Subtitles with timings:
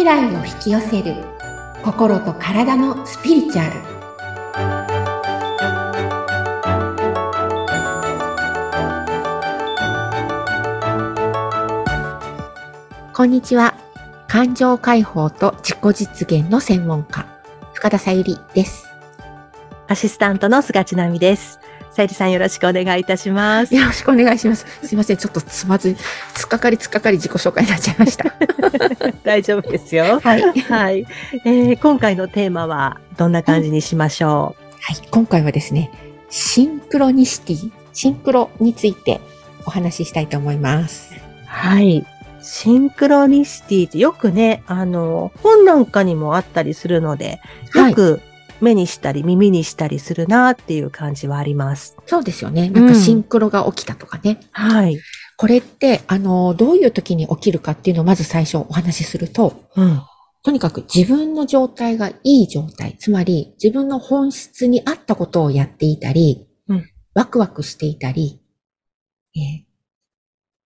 [0.00, 1.14] 未来を引き寄せる。
[1.84, 3.72] 心と体のスピリチュアル。
[13.12, 13.74] こんにちは。
[14.26, 17.26] 感情解放と自己実現の専門家
[17.74, 18.88] 深田さゆりです。
[19.86, 21.60] アシスタントの菅千奈美です。
[21.92, 23.74] さゆりさんよろしくお願いいたします。
[23.74, 25.96] よろしくお願いしますすいませんちょっとつまずい
[26.34, 28.32] つっかかりつっかかり自己紹介になっちゃいました
[29.24, 30.20] 大丈夫ですよ。
[30.22, 31.06] はいはい、
[31.44, 35.90] えー今回のテーマはどんな感じにしましょはい、今回はですね、
[36.30, 39.20] シンクロニシティ、シンクロについて
[39.66, 41.12] お話ししたいと思います。
[41.14, 41.20] う。
[41.44, 42.04] はい。
[42.42, 47.40] シンクロニシティってよくね、あの、本なんかにもあったりするので、
[47.74, 48.22] よく
[48.60, 51.96] 目にしたり耳にしたりするなっていう感じはあります。
[52.06, 52.70] そうですよね。
[52.70, 54.40] なんかシンクロが起きたとかね。
[54.52, 54.98] はい。
[55.36, 60.02] これって、あの、どういう時に起きるかっていうのをまず最初お話しすると、うん。
[60.42, 68.40] とにかく自分の状態がいい状態、つまり自分の本質に合ったことをやっていたり、うんワクワクしていたり、
[69.34, 69.70] えー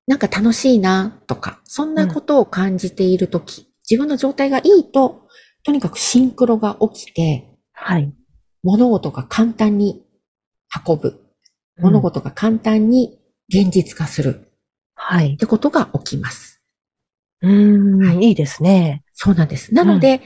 [0.06, 5.28] なんか楽しいなとか、そんなことを感じているとき、自分の状態がいいと、
[5.62, 7.53] とにかくシンクロが起きて、
[7.86, 8.14] はい。
[8.62, 10.06] 物事が簡単に
[10.86, 11.20] 運ぶ。
[11.78, 13.18] 物事が簡単に
[13.50, 14.52] 現実化するっ
[14.94, 15.36] はい。
[15.36, 16.62] てことが起きます。
[17.42, 19.04] うーん、はいいいですね。
[19.12, 19.74] そうなんです。
[19.74, 20.22] なので、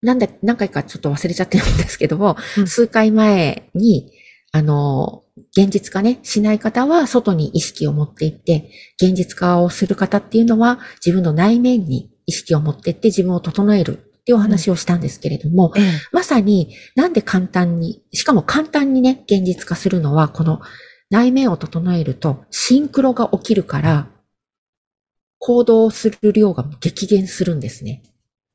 [0.00, 4.10] なんで、何回かちょっと忘れちゃってるんですけども、うん数回前に、
[4.52, 20.60] あの、現実化ね、しない方は外に意識を持っていって、現実化をする方っていうのは自分の内面に意識を持っていって自分を整えるっていうお話をしたんですけれども、ええまさになんで簡単に、しかも簡単にね、現実化するのは、この
[21.10, 24.08] 内面を整えるとシンクロが起きるから、
[25.38, 28.02] 行動する量が激減するんですね。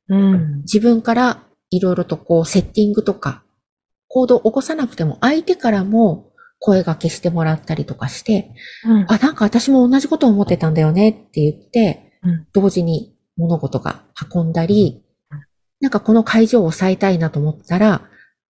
[0.08, 0.60] うん。
[0.60, 3.42] 自分からいろいろとこうセッティングとか
[4.08, 8.54] 行動を起こさなくても相手からも声掛けしてもらったりとかして、
[8.84, 14.04] うんあ、なんか私も同じことを思ってたんだよねって言って、うん同時に物事が
[14.34, 15.11] 運んだり、うん
[15.82, 18.02] なんかこの会場を抑えたいなと思ったら、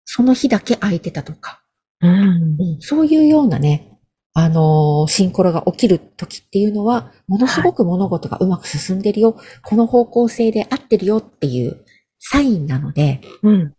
[0.04, 1.62] その日だけ空いてたとか、
[2.02, 2.10] うん。
[2.12, 2.80] うん。
[2.80, 3.98] そういうようなね、
[4.34, 11.82] あのーシンクロが起きる時っていうのは、ものすごく物事がうまく進んでるよ、この方向性で合ってるよっていう
[12.18, 13.74] サインなので、うん。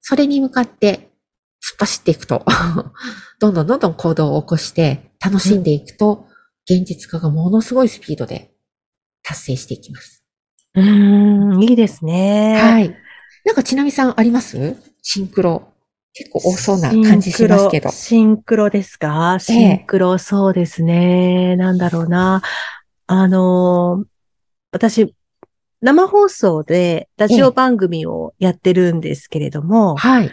[0.00, 1.10] それに向かって
[1.62, 2.42] 突っ走っていくと、
[3.38, 6.26] どんどんどんどん行動を起こして楽しんでいくと、
[6.64, 8.54] 現実化がものすごいスピードで
[9.22, 10.17] 達成していきます。
[10.74, 12.56] うーん、いいですね。。
[12.60, 12.94] はいい。
[13.44, 14.76] なんかちなみさんあります？
[15.02, 15.72] シンクロ。
[16.12, 17.90] 結構多そうな感じしますけど。
[17.90, 19.38] シンクロですか？
[19.40, 21.56] シンクロ、そうですね。
[21.56, 22.42] なんだろうな。
[23.06, 24.06] あのー、
[24.72, 25.14] 私、
[25.80, 30.30] 生放送でラジオ番組をやってるんですけれども、はい。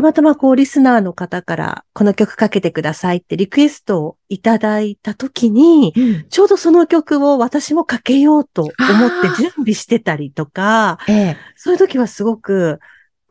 [0.00, 8.72] たまたまこうリスナーの方からこの曲かけてくださいってリクエストをいただいたときに、うんちょうどその曲を私もかけようと思っ
[9.36, 11.36] て準備してたりとか、ええ。
[11.54, 12.80] そういう時はすごく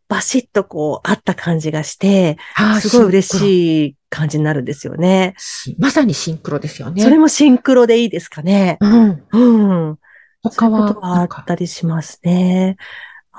[0.07, 2.37] バシッとこうあった感じがして、
[2.81, 5.33] すごい嬉しい感じになるんですよね。
[5.67, 7.01] ロまさにシンクロですよね。
[7.01, 8.77] それもシンクロでいいですかね。
[8.79, 9.23] うん。
[9.31, 9.99] うん。
[10.43, 10.87] 他は？
[10.87, 12.77] ことはあったりしますね。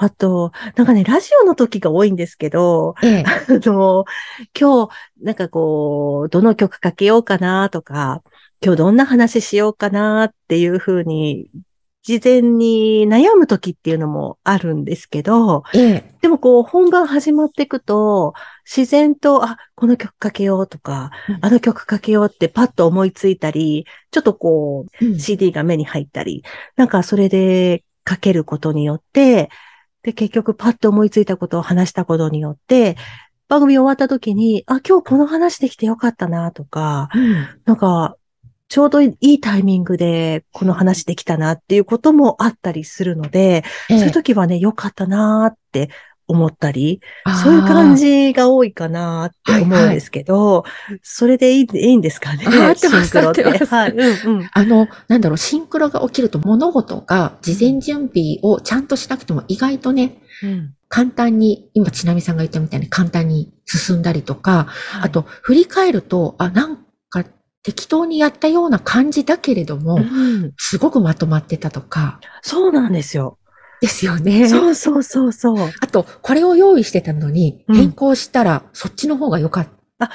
[0.02, 3.24] あと、なんかね、ラジオの時が多いんですけど、ええ。
[3.26, 4.06] あの、
[4.58, 4.90] 今日、
[5.22, 8.22] なんかこう、どの曲かけようかなとか、
[8.64, 11.50] 今日どんな話しようかなっていうふうに、
[12.02, 16.14] 事前に悩む時っていうのもあるんですけど、ええ。
[16.22, 18.32] でもこう、本番始まっていくと、
[18.64, 26.42] 自然と、あ、この曲かけようとか、うんあの曲かけようってパッと思いついたり、ちょっとこう、うん CD が目に入ったり、
[26.76, 29.50] なんかそれでかけることによって、
[30.02, 32.96] で、結局パッと思いついたことを話したことによって、
[33.48, 37.48] 番組終わった時に、あ、今日この話できてよかったなとか、うん。
[37.64, 38.16] なんか、
[38.68, 43.98] ちょうどいいタイミングでこの話できたなっていうこともあったりするので、ええ。
[43.98, 45.90] そういう時はね、よかったなって
[46.30, 47.00] 思ったり、
[47.42, 50.64] そういう感じが多いかなって思うんですけど、
[51.02, 53.64] それでいいいいんですかねあ合ってますシンクロって。
[53.64, 53.90] はい。
[53.90, 54.50] うんうん。
[54.52, 66.78] あの、なんだろう、シンクロが起きると物事が事前準備をちゃんとしなくても意外とね、うん簡単に、今、ちなみさんが言ったみたいに簡単に進んだりとか、はいあと、振り返ると、あ、なん
[67.08, 67.24] か
[67.62, 73.38] 適当にやったような感じだけれども、うんすごくまとまってたとか、そうなんですよ。
[73.80, 74.48] ですよね。
[74.48, 75.72] そうそうそうそう。
[75.80, 79.68] あと、これを用意してたのに、うん変更したら、そっちの方が良かっ
[79.98, 80.06] た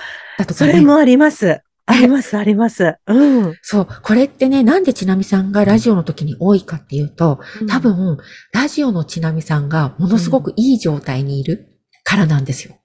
[0.45, 0.71] とか、ね。
[0.71, 1.61] それもあります。
[1.87, 2.95] あります、あります。
[3.05, 3.55] うん。
[3.61, 3.87] そう。
[4.01, 8.17] これってね、なんでちなみさんがラジオの時に多いかっていうと、多、分、
[8.53, 12.75] ラジオのちなみさんがものすごくいい状態にいるからなんですよ。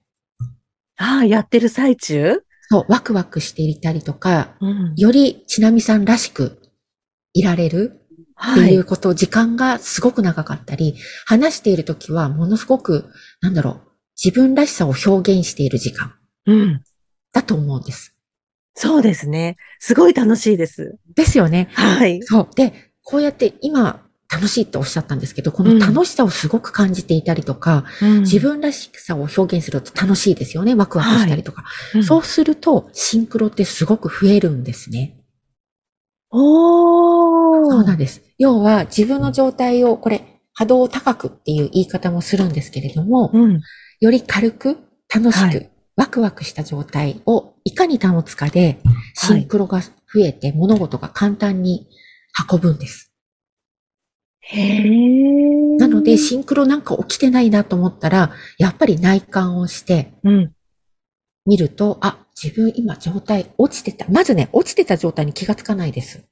[0.98, 2.42] ああ、やってる最中？
[2.68, 4.94] そう、ワクワクしていたりとか、うん。
[4.96, 6.60] よりちなみさんらしく
[7.32, 7.99] いられる
[8.40, 10.96] ってはいいうこと、時間がすごく長かったり、
[11.26, 13.04] 話している時はものすごく、
[13.40, 13.80] なんだろう、
[14.22, 16.14] 自分らしさを表現している時間
[16.46, 16.82] うん。
[17.32, 18.14] だと思うんです。
[18.74, 19.56] そうですね。
[19.78, 20.96] すごい楽しいです。
[21.14, 21.68] ですよね。
[21.74, 22.22] はい。
[22.22, 22.48] そう。
[22.54, 27.84] で、こうやって今、楽しいっておっしゃったんですけど、この楽しさをすごく感じていたりとか、
[28.20, 30.74] 自分らしさを表現すると楽しいですよね。
[30.76, 31.64] ワクワクしたりとか。
[31.94, 35.18] うんそうすると、シンクロってすごく増えるんですね。
[36.30, 37.70] おー。
[37.70, 38.22] そうなんです。
[38.40, 43.60] 要は、自分の状態を、これ、波動を高くっていう言い方もするんですけれども、うん。
[44.00, 44.78] より軽く、
[45.14, 48.78] 楽しく、はいワクワクした状態をいかに保つかで、
[49.14, 49.90] シンクロが増
[50.24, 51.88] えて物事が簡単に
[52.50, 53.12] 運ぶんです。
[54.40, 55.78] へー。
[55.78, 60.52] なので、シンクロなんか起きてないなと思ったら、やっぱり内観をしてうん。
[61.44, 64.08] 見ると、あ、自分今状態落ちてた。
[64.08, 66.24] まずね、落ちてた状態に気がつかないです。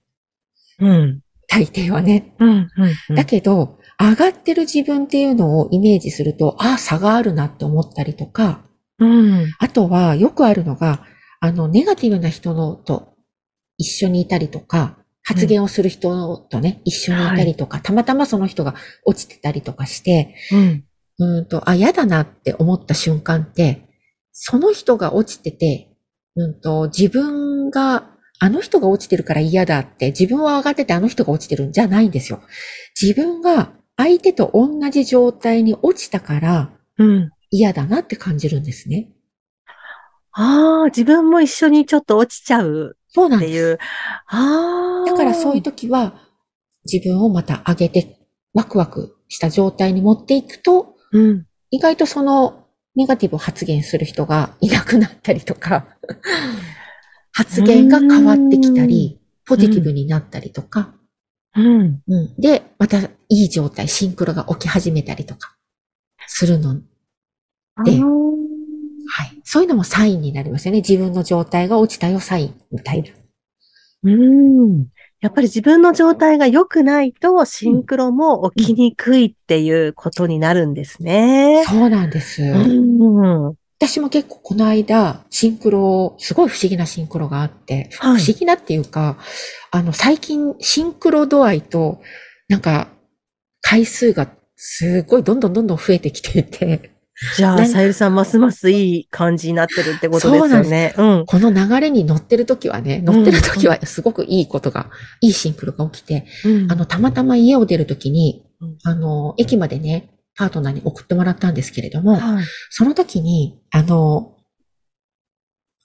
[0.79, 1.21] うん。
[1.49, 2.35] 大抵はね。
[2.39, 2.69] うん。
[3.09, 3.15] うん。
[3.17, 8.63] だけど、上がってる自分っていうのをイメージすると、あ、差があるなって思ったりとか、
[8.99, 9.47] うん。
[9.59, 11.05] あとはよくあるのが、
[11.41, 13.15] あの、ネガティブな人のと
[13.79, 18.75] 一緒にいたりとか、発言をする人とね、一緒にいたりとか、たまたまその人が
[19.05, 20.85] 落ちてたりとかして、うん。
[21.19, 23.89] うーんと、あ、嫌だなって思った瞬間って、
[24.33, 25.91] その人が落ちてて、
[26.37, 32.41] うんと、自分が、あの人が落ちてるから嫌だって、自分は上がっててあの人が落ちてるんじゃないんですよ。
[33.01, 37.31] 自分が相手と同じ状態に落ちたからうん。
[37.51, 39.09] 嫌だなって感じるんですね。
[40.33, 43.49] ああ、自分も一緒にちょっと落ちちゃうそうなんです。
[43.49, 43.79] っていう。
[44.27, 45.11] ああ。
[45.11, 46.21] だからそういう時は、
[46.91, 48.19] 自分をまた上げて、
[48.55, 51.47] ワクワクした状態に持っていくと、うん。
[51.71, 55.87] 意外とそのネガティブ発言する人がいなくなったりとか、
[57.39, 60.93] 発言が変わってきたり、ポジティブになったりとか、
[61.55, 62.03] うん。
[62.09, 62.35] うん。
[62.37, 65.57] で、またいい状態、シンクロが起き始めたりとか、
[66.27, 66.75] するの。
[67.85, 69.41] ではい。
[69.45, 70.79] そういうのもサインになりますよね。
[70.79, 73.11] 自分の状態が落ちたよ、サインみたいな。
[74.03, 74.89] うん。
[75.21, 81.65] やっぱり自分の状態が良くないと、シンクロも起きにくいっていうことになるんですね。
[81.69, 82.43] そうなんです。
[82.43, 83.55] うん。
[83.81, 89.19] 私も結構この間、シンクロ、すごい不思議なシンクロがあって、はい不思議なっていうか、
[89.71, 92.01] あの、最近、シンクロ度合いと、
[92.49, 92.89] なんか、
[93.61, 96.93] 回数がすごいどんどんどんどん増えてきていて、
[97.37, 100.95] じゃあ、さゆりさん、ますますいい感じになってるってことですよね。
[100.97, 101.27] うん。
[101.27, 104.91] この流れに乗ってる時はね、乗ってる時はすごくいいことが、
[105.21, 112.45] いいシンクロが起きて、うんあの、たまたま家を出る時にうん、あの、駅までね、パートナーに送ってもらったんですけれども、はい。
[112.71, 114.37] その時に、あの、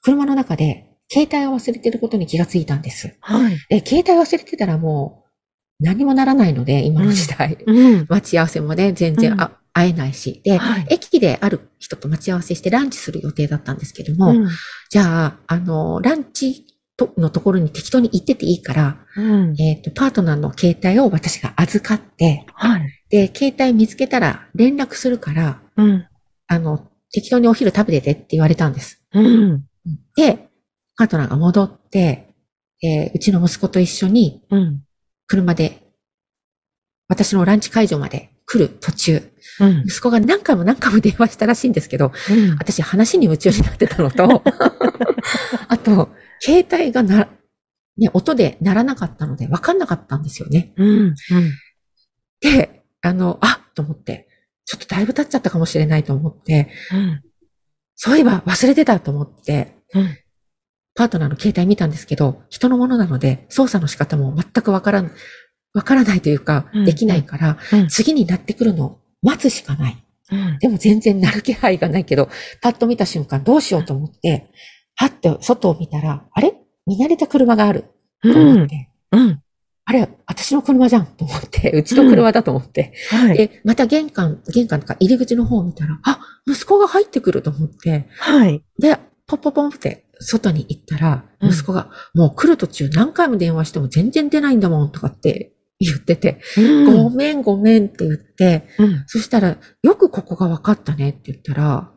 [0.04, 3.18] 車の中で携帯を忘れてることに気がついたんです。
[3.20, 3.58] はい。
[3.70, 5.24] で、携帯忘れてたらも
[5.80, 7.58] う何もならないので、今の時代。
[7.66, 8.06] うん。
[8.08, 10.40] 待ち合わせもね、全然、うんあ会えないし。
[10.44, 14.50] で、はい駅である人と待ち合わせしてランチする予定だったんですけども、うん
[14.92, 16.68] じゃあ、あの、ランチ
[16.98, 19.62] とのところに適当に行ってていいから、うん。
[19.62, 23.04] えっ、と、パートナーの携帯を私が預かって、はい。
[23.10, 26.08] で、携帯見つけたら連絡するから、うん。
[26.48, 29.04] あの、適当にお昼食べててって言われたんです。
[29.14, 29.66] うん。
[30.16, 30.50] で、
[30.98, 32.30] パートナーが戻って、
[32.84, 34.84] えーうちの息子と一緒にうん。
[35.28, 35.82] 車で、
[37.08, 39.84] 私のランチ会場まで来る途中、うん。
[39.86, 42.56] 息子が何回も何回も電話したらしいんですけど、うん。
[42.58, 44.44] 私話に夢中になってたのと、
[45.68, 46.10] あと、
[46.42, 47.30] 携帯がな、
[47.98, 50.74] ね、音で鳴らなかったので分かんなかったんですよね。
[50.78, 51.16] うん。
[52.42, 54.28] で、あの、あと思って、
[54.66, 57.22] ちょっとだいぶ経っちゃったかもしれないと思って、うん。
[57.96, 60.18] そういえば忘れてたと思って、うん。
[60.96, 65.12] パートナーの携帯見たんですけど、人のものなので、操作の仕方も全くわからん、
[65.74, 70.04] わからないというかうん、できないから、うん次になってくるのを待つしかない。
[70.32, 70.60] うん。
[70.60, 72.30] でも全然なる気配がないけど、
[72.62, 74.50] パッと見た瞬間どうしようと思って、
[74.96, 76.54] はって外を見たら、あれ？
[76.86, 77.86] 見慣れた車がある
[78.22, 79.42] と思って、うん。
[79.86, 83.38] あれ私の車じゃんと思って、うちの車だと思って、はい。
[83.38, 88.64] で、また玄関、玄関とか入り口の方を見たら、あ、息子が入ってくると思って、はい。
[88.80, 95.52] で、ポッポポンって外に行ったら、うん息子が、もう来る途中何回も電話しても全然出ないんだもんとかって
[95.86, 96.40] 言ってて、
[96.86, 99.04] ごめんごめんって言って、うん。
[99.08, 101.92] そしたら、よくここが分かったねって言ったら、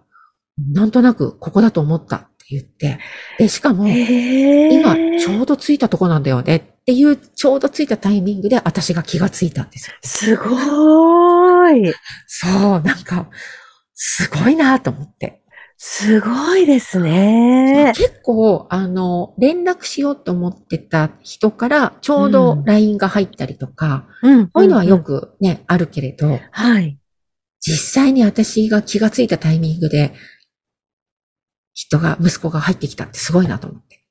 [0.72, 2.98] なんとなくここだと思ったって言って。
[3.38, 9.96] で、しかも、今、ちょうど着いたとこなんだよねっていう、ちょうど着いたタイミングで私が気がついたんですよ。
[10.02, 11.94] すごーい。
[12.26, 13.28] そう、なんか、
[13.94, 15.42] すごいなと思って。
[15.78, 17.92] すごいですね。
[17.94, 24.48] 結構、あの、連絡しようと思ってた人から、ちょうどうん LINE が入ったりとか、うん。
[24.48, 25.04] こういうのはよん。
[25.04, 26.98] くね、あるけれど、はい。
[27.60, 30.14] 実際に私が気がついたタイミングで、
[31.74, 34.02] 人が、息子が入ってきたってすごいなと思って。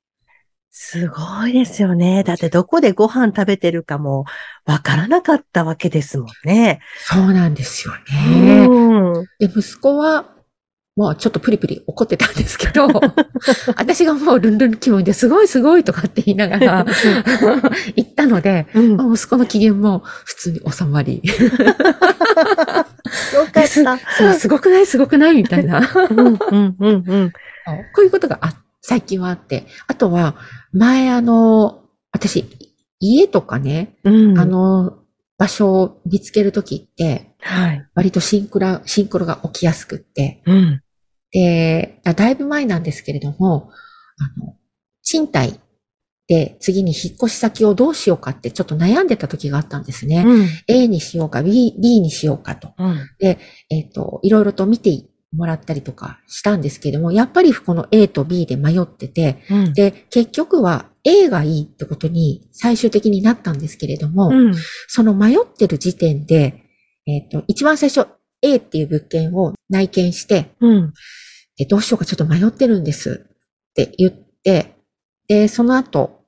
[0.70, 2.24] すごいですよね。
[2.24, 4.26] だってどこでご飯食べてるかも
[4.66, 6.82] わからなかったわけですもんね。
[6.98, 8.68] そうなんですよね。
[8.68, 9.26] うん。
[9.40, 10.35] で、息子は、
[10.96, 12.88] もうちょっとプリプリ怒ってたんですけど、
[13.76, 16.86] 私がもうルンルン気分ですごいすごいとかって言いながら
[17.96, 18.92] 言ったので、うん。
[18.98, 21.22] よ息子の機嫌も普通に収まり、
[23.84, 24.00] かった。
[24.18, 24.86] そう、すごくない？
[24.86, 25.36] すごくない？
[25.36, 25.80] みたいな。
[26.10, 27.32] うん、うん、うん、うん。
[27.94, 29.66] こういうことがあ最近はあって。
[29.88, 30.36] あとは、
[30.72, 32.46] 前あの、私、
[33.00, 34.40] 家とかね、うん。
[34.40, 35.00] あ、の、
[35.38, 37.86] 場所を見つけるときって、はい。
[37.96, 40.82] 割とシンクロ、シンクロが起きやすくって、うん。
[41.36, 43.70] で、あだいぶ前なんですけれども、
[44.18, 44.56] あの、
[45.04, 45.60] 賃貸
[46.30, 50.24] で次に引っ越し先をどうしようかってちょっと悩んでた時があったんですね。
[50.26, 50.48] うん。
[50.70, 52.74] A にしようか、B、B にしようかと。
[52.78, 53.10] うん。
[53.20, 59.74] えっ、と、いろいろと見てもらったりとかしたんですけれども、やっぱりこの A と B で迷ってて、うん。
[59.74, 64.56] で、結局は A がいいってことに最終的になったんですけれども、うん。
[64.88, 66.62] その迷ってる時点で、
[67.06, 68.08] えっ、と、一番最初
[68.46, 70.94] A っていう物件を内見して、うん。
[71.58, 74.76] でどうしようかちょっと迷ってるんですって言って、
[75.28, 76.22] で、その後、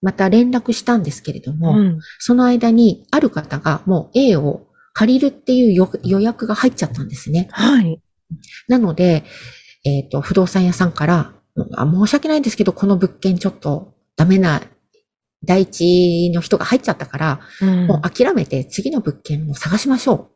[0.00, 1.98] また連絡したんですけれども、うん。
[2.18, 7.48] その間にある方がもう A を借りるっていう予予約が入っちゃったんですね。
[7.50, 8.00] はい。
[8.68, 9.24] なので、
[9.84, 11.32] えっ、と、不動産屋さんから、
[11.74, 14.62] あ申し訳ないんですけど、この物件ちょっとダメな
[15.44, 20.30] 第一の人が入っちゃったから、うんもう諦めて次の物件を探しましょう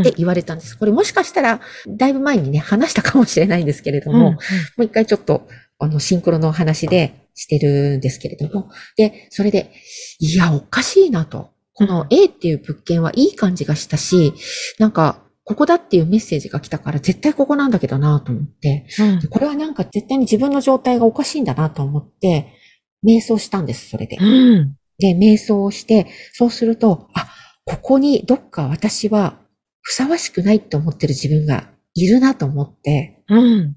[0.00, 0.76] って言われたんです。
[0.78, 4.38] これもしかしたら、だいぶ前にね、話したかもしれないんですけれども、うんも
[4.78, 5.46] う一回ちょっと、
[5.78, 8.70] あの、シンクロの話でしてるんですけれども。
[8.96, 9.72] で、それで、
[10.18, 11.50] いや、おかしいなと。
[11.74, 14.32] この A っていう物件はいい感じがしたし、
[14.78, 22.52] なんか、ここだっていうメッセージが来たから絶対ここなんだけどなと思って、うんでこれはなんか絶対に自分の状態がおかしいんだなと思って、
[23.06, 24.16] 瞑想したんです、それで。
[24.20, 24.76] うん。
[24.98, 27.28] で、瞑想をして、そうすると、あ、
[27.64, 29.38] ここにどっか私は
[29.88, 31.64] ふさわしくないって思ってる自分が
[31.94, 33.76] いるなと思って、うん。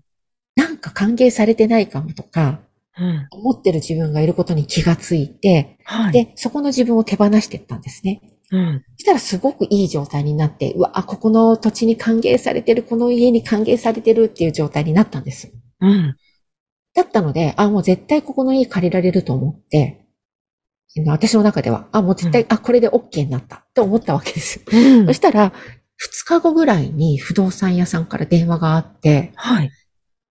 [0.58, 2.60] なんか歓迎されてないかもとか、
[3.00, 3.28] うん。
[3.32, 6.12] 思ってる自分がいることに気がついて、はい。
[6.12, 8.20] で、そこの自分を手放していったんですね。
[8.52, 8.84] うん。
[8.98, 15.54] そしたらすごくいい状態になって、うわ、あここの土地に歓迎されてる、この家に歓迎されてるっていう状態になったんです。
[15.80, 16.18] うん。
[16.94, 20.06] だったので、あ、もう絶対ここの家借りられると思って、
[21.06, 24.66] 私の中では、あ、もう絶対、あ、これで OK になったって思ったわけですよ。
[24.74, 25.54] うんそしたら、
[26.04, 29.70] 二日後ぐらいに不動産屋さんから電話があって、はい。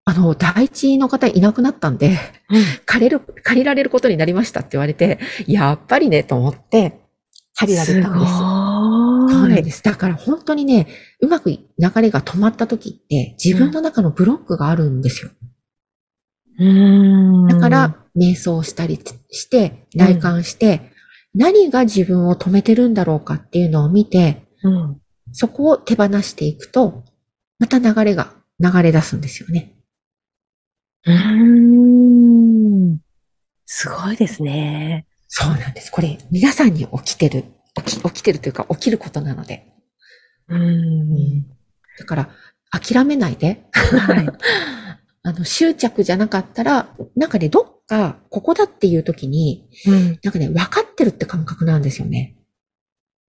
[0.03, 2.17] あの、第一の方いなくなったんで、
[2.49, 2.63] うん。
[2.87, 7.01] 借りる、借りられることになりましたって言われて、やっぱりね、と思って、
[7.55, 8.31] 借りられたんです。
[8.33, 9.61] そうなんい。
[9.61, 9.83] です。
[9.83, 10.87] だから本当にね、
[11.21, 11.59] うまく流
[12.01, 15.29] れが止まった時って、自分の中のブロックがあるんですよ。
[16.57, 17.47] うん。
[17.47, 18.99] だから、瞑想したり
[19.29, 20.91] して、内観して、
[21.35, 24.98] 何が自分を止めてるんだろうかっていうのを見て、うん。
[25.31, 27.03] そこを手放していくと、
[27.59, 29.75] また流れが流れ出すんですよね。
[31.05, 31.15] うー
[32.95, 32.99] ん。
[33.65, 35.05] すごいですね。
[35.27, 35.91] そうなんです。
[35.91, 37.45] これ、皆さんに起きてる、
[37.75, 39.71] 起き起きてるというか起きることなので。
[40.49, 41.43] うん。
[41.97, 42.29] だから、
[42.71, 44.27] 諦めないで、はい。
[45.23, 50.19] あの、執着じゃなかったら、なんかね、どっか、ここだっていう時に、うん。
[50.23, 52.35] なんかね、分かってるって感覚なんですよね。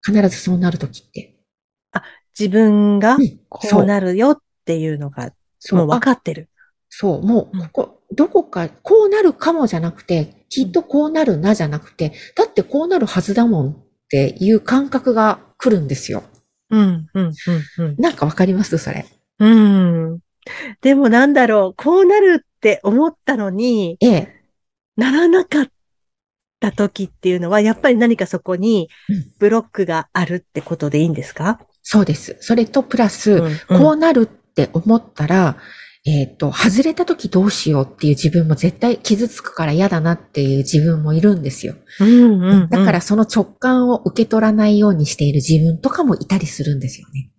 [0.05, 1.40] 必ずそうなる時って。
[2.39, 5.33] 自分がうんこうなるよっていうのが、
[5.73, 6.49] もう分かってる。
[6.89, 13.77] そう、もう、うんここ、どこか、こうなるかもじゃなくて、きっとこうなるなじゃなくて、だってこうなるはずだもんっ
[14.09, 16.25] ていう感覚が来るんですよ。
[16.71, 17.33] うん、うん、
[17.79, 18.79] うん、なんかわかります？
[18.79, 19.07] それ。
[19.39, 20.13] うん。
[20.13, 20.19] うん。
[20.81, 24.43] でもなんだろう、こうなるって思ったのに、ええ。
[24.97, 25.67] ならなかっ
[26.59, 31.61] た時っていうのは、やっぱり何かそこにうんブロックがあるってことでいいんですか？
[31.83, 32.37] そうです。
[32.41, 35.57] それとプラス、こうなるって思ったら、
[36.07, 41.75] えっ、と、外れた時どうしようっていう自分も絶対傷つくから嫌だなっていう自分もいるんですよ。
[42.01, 42.69] うん、うん、うん。
[42.71, 47.31] だからその直感を受け取らないようにしている自分とかもいたりするんですよね。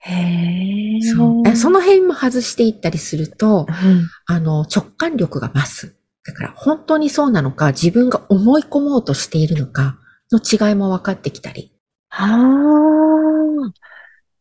[0.00, 1.00] へえ。
[1.02, 1.48] そう。
[1.48, 4.08] えその辺も外していったりすると、うん。
[4.26, 5.96] あの、直感力が増す。
[6.26, 9.98] だから、本当にそうなのか、自分が思い込もうとしているのか、
[10.30, 11.72] の違いも分かってきたり。
[12.08, 12.99] はあ。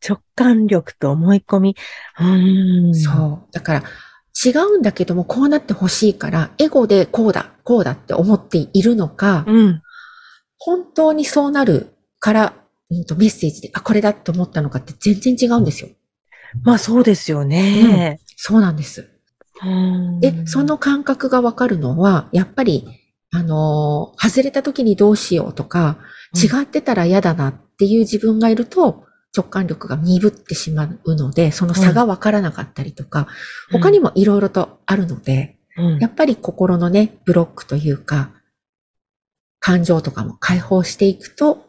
[0.07, 1.75] 直感力と思い込み。
[2.19, 2.95] うん。
[2.95, 3.51] そう。
[3.51, 3.83] だから、
[4.45, 9.81] 違うんだけども、こうなってほしいから、エゴでこうだ、こうだって思っているのか、うん。
[10.57, 12.53] 本当にそうなるから、
[12.89, 15.89] うんとメッセージで、あ、これだって思ったのかって全然違うんですよ。
[16.63, 18.19] まあそうですよね。
[18.35, 19.09] そうなんです。
[19.63, 22.87] うんで、そ、の感覚がわかるのは、やっぱり、
[23.31, 29.03] あのー外れた時にどうしようとか、うん違ってたら嫌だなっていう自分がいると、
[29.35, 33.27] 直感力が鈍ってしまうので、その差がわからなかったりとか、
[33.71, 38.31] 他にもいろいろとあるので、うんやっぱり心のね、ブロックというか、
[39.59, 41.67] 感情とかも解放していくと、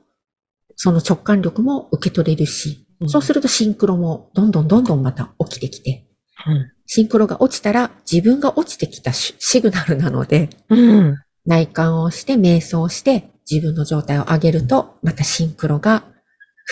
[0.74, 6.06] その直感力も受け取れるし、うんそうするとシンクロもどんどんどんどんまた起きてきて、
[6.46, 11.16] うんシンクロが落ちたら自分が落ちてきたシシグナルなので、うん。
[11.46, 16.02] 内観をして瞑想して自分の状態を上げると、またシンクロが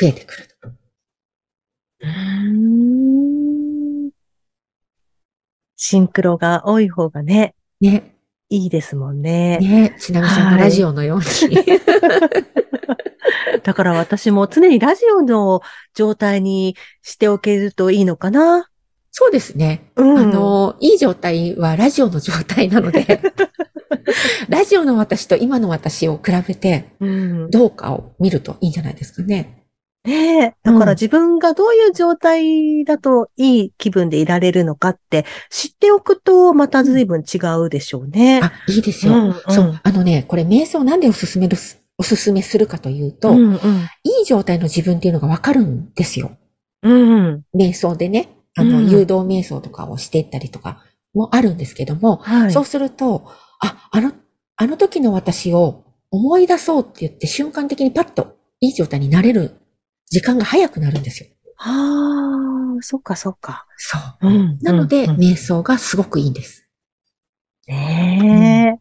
[0.01, 0.58] 増えてくる。
[2.01, 4.11] うん
[5.77, 8.15] シンクロが多い方がね、ね。
[8.51, 9.59] いいですもんね。
[9.59, 9.95] ね。
[9.99, 11.25] ちなみさんのラジオのように。
[13.63, 15.61] だから私も常にラジオの
[15.95, 18.69] 状態にしておけるといいのかな。
[19.11, 19.91] そうですね。
[19.97, 23.21] うんあの、いい状態はラジオの状態なので、
[24.49, 29.58] ラジオの私と今の私を比べて、うん、どうかを見るといいんじゃないですかね。
[30.09, 30.55] ねえ。
[30.63, 38.41] だから自分がどういう状態だといい気分でいられるのかって知っておくとまた随分違うでしょうね。
[38.43, 39.13] あ、いいですよ。
[39.13, 39.81] うんうんそう。
[39.83, 41.59] あのね、これ瞑想なんでおすすめる、
[41.99, 43.57] おすすめするかというと、うんうん。
[44.05, 46.33] いい状態の自分っていうのがわかるんですよ。
[46.83, 47.45] うん。
[47.55, 52.53] 瞑想でね、あの、うん誘導瞑想とかをしていったりとかもあるんですけども、はい。
[52.53, 53.27] そうすると、
[53.61, 54.13] あ、あの、
[54.57, 59.61] あの時の私を思い出そうって言って瞬間的にパッといい状態になれる
[60.11, 61.31] 時間が早くなるんですよ。
[61.59, 63.67] ああ、そっかそっか。
[63.77, 64.29] そう。
[64.29, 66.67] うんなので、うんうん瞑想がすごくいいんです。
[67.67, 68.79] ね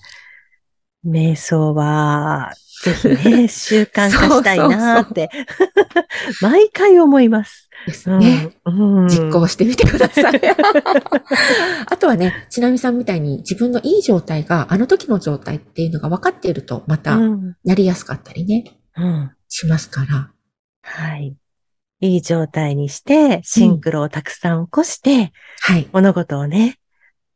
[1.06, 1.08] え。
[1.08, 2.52] 瞑想は、
[2.84, 5.30] ぜひね、 習慣化したいなーって、
[6.42, 7.70] 毎回思います。
[7.86, 8.52] ですね。
[8.66, 10.42] うんうん実行してみてください。
[11.90, 18.66] あとはね、ちなみさんみたいに自分のいい状態があの時の状態っていうのが分かっているとまたうんやりやすかったりね、
[18.98, 20.32] うんしますから。
[20.88, 21.36] はい。
[22.00, 25.88] いい状態にして、シンクロをたくさん起こして、はい。
[25.92, 26.78] 物事をね、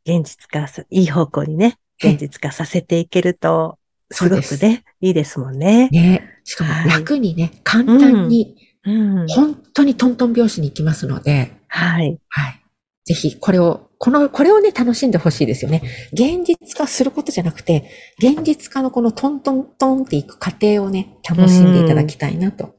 [0.05, 3.77] 現実化す、いい方向にね、現実化させていけると、
[4.11, 5.89] すごくね、いいですもんね。
[5.89, 6.29] ね。
[6.43, 9.27] しかもはい楽にね、簡単に、うん。
[9.27, 12.19] 本当にトントン拍子に行きますので、はい。
[12.29, 12.61] はい。
[13.05, 15.81] ぜひ、これを、この、これをね、楽しんでほしいですよね。
[16.13, 22.75] 現実化することじゃなくて、現実化のこのトントントンっていく過程をね、楽しんでいただきたいなと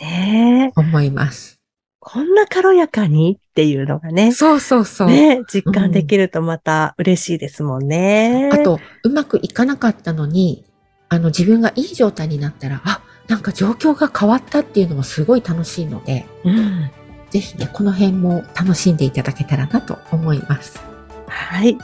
[0.00, 0.80] ねえ。
[0.80, 1.60] 思います。
[2.00, 5.08] こんな軽やかにっていうのがね、そうそうそう。
[5.08, 8.48] ね、実感できるとまた嬉しいですもんね。
[8.52, 10.64] あ、と、うまくいかなかったのに、
[11.10, 16.90] あの、自分がいい状態になったら、あ、なんか状況が変わったっていうのもすごい楽しいので、うん。
[17.30, 20.80] ぜひね、この辺も楽しんでいただけたらなと思います。
[21.28, 21.76] はい。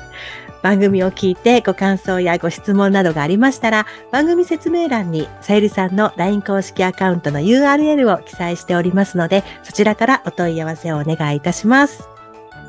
[0.63, 12.09] 番組を聞いてご感想やご質問などがありましたら、番組説明欄にさゆりさんの LINE 公式アカウントの URL を記載しておりますので、そちらからお問い合わせをお願いいたします。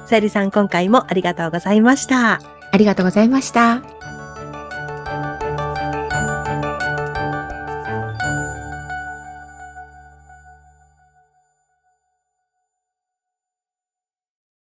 [0.05, 2.39] さゆりさん、今回もありがとうございました。
[2.71, 3.96] ありがとうございました。